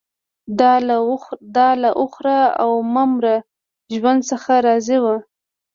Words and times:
دا 1.55 1.69
له 1.83 1.89
وخوره 2.01 2.39
او 2.61 2.71
مه 2.93 3.03
مره 3.11 3.35
ژوند 3.95 4.19
څخه 4.31 4.51
راضي 4.67 4.97
وو 5.03 5.15